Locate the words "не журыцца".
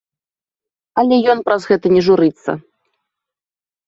1.97-2.51